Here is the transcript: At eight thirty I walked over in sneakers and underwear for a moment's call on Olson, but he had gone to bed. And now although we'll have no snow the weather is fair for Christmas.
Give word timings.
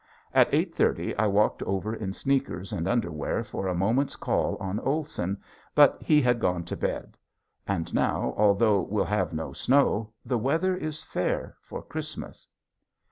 At 0.33 0.51
eight 0.51 0.73
thirty 0.73 1.15
I 1.15 1.27
walked 1.27 1.61
over 1.61 1.93
in 1.93 2.11
sneakers 2.11 2.73
and 2.73 2.87
underwear 2.87 3.43
for 3.43 3.67
a 3.67 3.75
moment's 3.75 4.15
call 4.15 4.57
on 4.59 4.79
Olson, 4.79 5.39
but 5.75 6.01
he 6.01 6.23
had 6.23 6.39
gone 6.39 6.63
to 6.63 6.75
bed. 6.75 7.15
And 7.67 7.93
now 7.93 8.33
although 8.35 8.81
we'll 8.81 9.05
have 9.05 9.31
no 9.31 9.53
snow 9.53 10.11
the 10.25 10.39
weather 10.39 10.75
is 10.75 11.03
fair 11.03 11.55
for 11.61 11.83
Christmas. 11.83 12.47